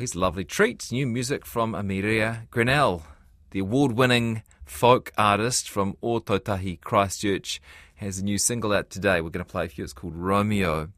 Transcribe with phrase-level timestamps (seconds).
[0.00, 0.90] a lovely treat.
[0.90, 3.02] New music from Amiria Grenell,
[3.50, 7.60] the award winning folk artist from Ōtautahi Christchurch,
[7.96, 9.20] has a new single out today.
[9.20, 9.84] We're going to play for you.
[9.84, 10.88] It's called Romeo.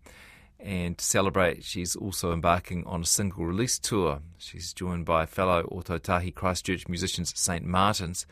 [0.61, 4.21] And to celebrate, she's also embarking on a single release tour.
[4.39, 7.65] She's joined by fellow Ōtautahi Christchurch musicians St.
[7.65, 8.25] Martin's.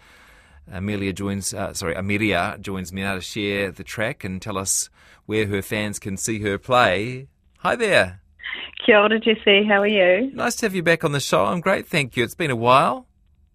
[0.71, 4.89] Amelia joins, uh, sorry, Amiria joins me now to share the track and tell us
[5.27, 7.27] where her fans can see her play.
[7.59, 8.20] Hi there.
[8.91, 9.64] Kia ora, Jesse.
[9.68, 10.32] How are you?
[10.34, 11.45] Nice to have you back on the show.
[11.45, 12.25] I'm great, thank you.
[12.25, 13.07] It's been a while.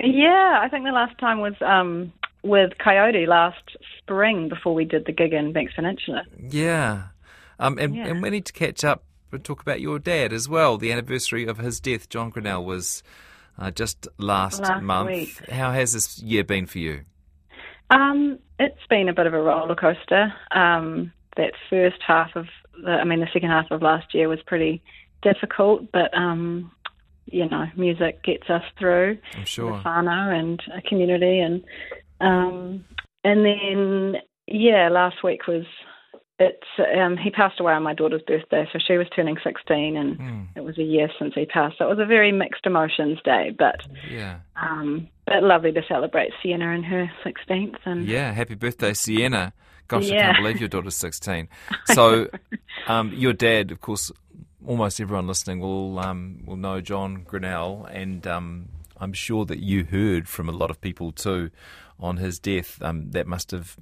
[0.01, 5.05] Yeah, I think the last time was um, with Coyote last spring before we did
[5.05, 6.23] the gig in Banks Peninsula.
[6.39, 7.07] Yeah.
[7.59, 8.07] Um, and, Yeah.
[8.07, 9.03] and we need to catch up
[9.33, 10.77] and talk about your dad as well.
[10.77, 13.03] The anniversary of his death, John Grenell, was
[13.59, 15.09] uh, just last, Last month.
[15.09, 15.49] week.
[15.49, 17.01] How has this year been for you?
[17.89, 20.33] Um, it's been a bit of a roller coaster.
[20.51, 22.45] Um, that first half of,
[22.81, 24.81] the, I mean, the second half of last year was pretty
[25.21, 26.71] difficult, but um,
[27.25, 29.17] you know, music gets us through.
[29.35, 29.71] I'm sure.
[29.71, 31.63] the whānau and a community and
[32.21, 32.85] um
[33.23, 35.65] and then yeah last week was
[36.39, 40.17] it's um he passed away on my daughter's birthday so she was turning 16 and
[40.17, 43.19] Mm, it was a year since he passed so it was a very mixed emotions
[43.25, 44.37] day but yeah.
[44.55, 48.31] um but lovely to celebrate Sienna and her 16th and Yeah.
[48.31, 49.53] Happy birthday, Sienna.
[49.87, 51.47] Gosh, I can't believe your daughter's 16.
[51.85, 52.27] So,
[52.87, 54.11] um, your dad, of course,
[54.67, 59.83] almost everyone listening will um, will know John Grenell, and um, I'm sure that you
[59.85, 61.51] heard from a lot of people too
[61.99, 62.81] on his death.
[62.81, 63.75] Um, that must have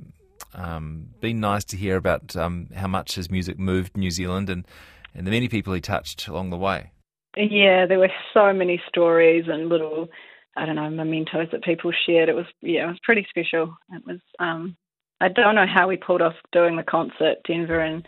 [0.53, 4.67] um, been nice to hear about um, how much his music moved New Zealand and,
[5.16, 6.92] and the many people he touched along the way.
[7.36, 10.09] Yeah, there were so many stories and little,
[10.56, 12.30] I don't know, mementos that people shared.
[12.30, 13.75] It was, yeah, it was pretty special.
[13.92, 14.75] It was, um,
[15.20, 18.06] I don't know how we pulled off doing the concert, Denver and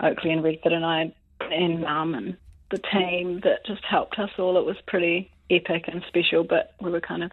[0.00, 1.14] Oakley and Redford and I
[1.52, 2.36] and Mum and
[2.70, 4.56] the team that just helped us all.
[4.58, 7.30] It was pretty epic and special, but we were kind of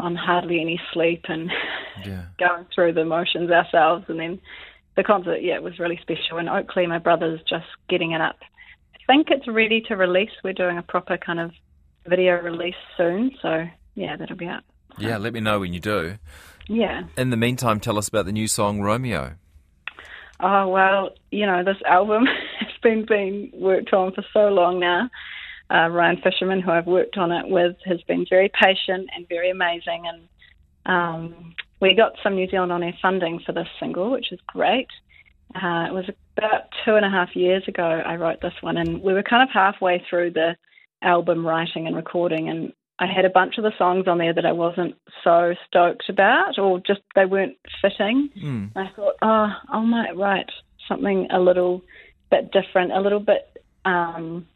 [0.00, 1.50] on hardly any sleep and
[2.04, 2.24] Yeah.
[2.38, 4.04] going through the motions ourselves.
[4.08, 4.40] And then
[4.96, 6.38] the concert, yeah, it was really special.
[6.38, 8.38] And Oakley, my brother's just getting it up.
[8.94, 10.30] I think it's ready to release.
[10.42, 11.52] We're doing a proper kind of
[12.06, 13.30] video release soon.
[13.40, 14.62] So, yeah, that'll be out.
[14.98, 16.18] Yeah, let me know when you do.
[16.68, 17.04] Yeah.
[17.16, 19.34] In the meantime, tell us about the new song Romeo.
[20.40, 22.24] Oh, well, you know, this album
[22.62, 25.10] has been being worked on for so long now.
[25.70, 29.50] Uh, Ryan Fisherman, who I've worked on it with, has been very patient and very
[29.50, 30.04] amazing.
[30.06, 30.28] And
[30.84, 34.88] um, we got some New Zealand On Air funding for this single, which is great.
[35.54, 36.04] Uh, it was
[36.36, 39.42] about two and a half years ago I wrote this one, and we were kind
[39.42, 40.56] of halfway through the
[41.02, 44.46] album writing and recording, and I had a bunch of the songs on there that
[44.46, 44.94] I wasn't
[45.24, 48.30] so stoked about, or just they weren't fitting.
[48.42, 48.70] Mm.
[48.76, 50.50] I thought, oh, I might write
[50.88, 51.82] something a little
[52.32, 53.44] bit different, a little bit
[53.84, 54.46] um,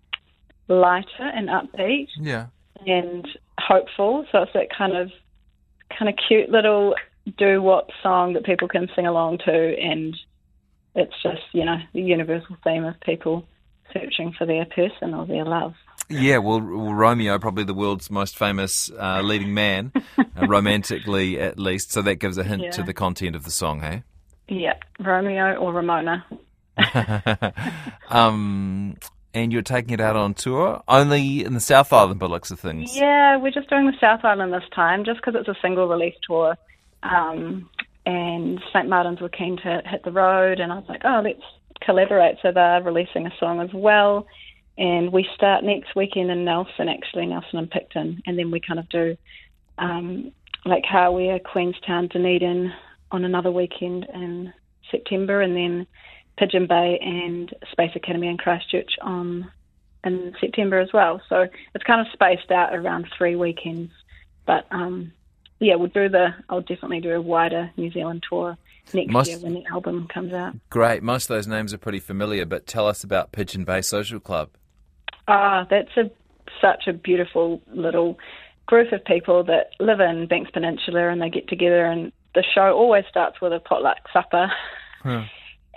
[0.69, 1.07] lighter
[1.37, 2.47] and upbeat Yeah.
[2.87, 3.27] and
[3.59, 4.27] hopeful.
[4.33, 5.11] So it's that kind of
[5.97, 6.95] kind of cute little
[7.39, 10.17] do what song that people can sing along to, and
[10.95, 13.47] it's just you know the universal theme of people
[13.93, 15.75] searching for their person or their love.
[16.09, 21.91] Yeah, well, Romeo, probably the world's most famous uh, leading man, uh, romantically at least.
[21.93, 24.03] So that gives a hint to the content of the song, hey?
[24.49, 26.25] Yeah, Romeo or Ramona.
[28.11, 28.97] um,
[29.35, 32.59] and you're taking it out on tour only in the South Island, the looks of
[32.59, 32.97] things.
[32.97, 36.15] Yeah, we're just doing the South Island this time, just because it's a single release
[36.27, 36.57] tour.
[37.03, 37.69] Um,
[38.07, 41.43] and St Martin's were keen to hit the road, and I was like, oh, let's
[41.81, 42.37] collaborate.
[42.41, 44.27] So they're releasing a song as well.
[44.79, 48.23] And we start next weekend in Nelson, actually, Nelson and Picton.
[48.27, 49.17] And then we kind of do
[49.79, 50.33] um,
[50.65, 52.73] like Hawea, Queenstown, Dunedin
[53.11, 54.53] on another weekend in
[54.91, 55.87] September, and then
[56.39, 59.51] Pigeon Bay and Space Academy in Christchurch on
[60.05, 61.21] in September as well.
[61.29, 63.91] So it's kind of spaced out around three weekends.
[64.47, 65.13] But um,
[65.59, 66.29] yeah, we'll do the.
[66.49, 68.57] I'll definitely do a wider New Zealand tour
[68.95, 70.55] next Must- year when the album comes out.
[70.71, 71.03] Great.
[71.03, 74.51] Most of those names are pretty familiar, but tell us about Pigeon Bay Social Club.
[75.27, 76.11] Ah, that's a
[76.61, 78.19] such a beautiful little
[78.67, 81.85] group of people that live in Banks Peninsula, and they get together.
[81.87, 84.53] And the show always starts with a potluck supper,
[85.03, 85.25] Huh.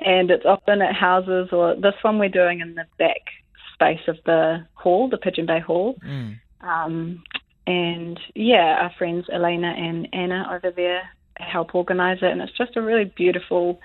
[0.06, 1.50] And it's often at houses.
[1.52, 3.22] Or this one we're doing in the back
[3.74, 5.96] space of the hall, the Pigeon Bay Hall.
[6.06, 6.40] Mm.
[6.62, 7.24] Um,
[7.66, 11.04] and yeah, our friends Elena and Anna over there
[11.36, 13.80] help organise it, and it's just a really beautiful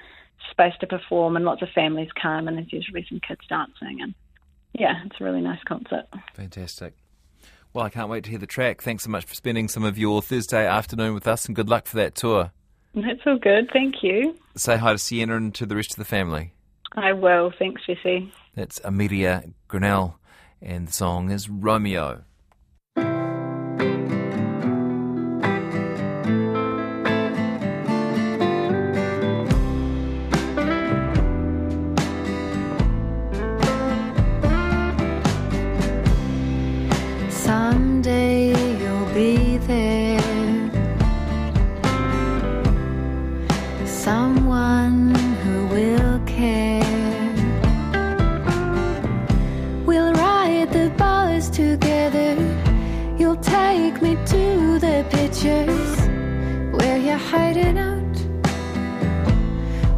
[0.51, 4.15] space to perform, and lots of families come, and there's usually some kids dancing, and
[4.73, 6.07] yeah, it's a really nice concert.
[6.35, 6.95] Fantastic.
[7.73, 8.83] Well, I can't wait to hear the track.
[8.83, 11.87] Thanks so much for spending some of your Thursday afternoon with us, and good luck
[11.87, 12.53] for that tour.
[12.95, 14.37] That's all good, thank you.
[14.57, 16.53] Say hi to Sienna and to the rest of the family.
[16.93, 17.53] I will.
[17.59, 18.33] Thanks, Jesse.
[18.55, 20.15] That's Amiria Grenell.
[20.63, 22.23] and the song is Romeo.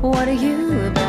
[0.03, 1.06] What are you about?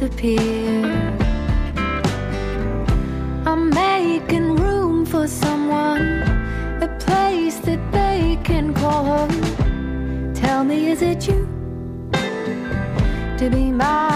[0.00, 0.86] Disappear.
[3.44, 6.22] I'm making room for someone,
[6.80, 10.32] a place that they can call home.
[10.34, 11.46] Tell me, is it you
[13.38, 14.09] to be mine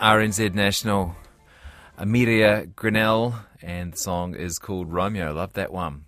[0.00, 1.16] RNZ National,
[1.98, 5.32] Amiria Grenell, and the song is called Romeo.
[5.34, 6.04] Love that one.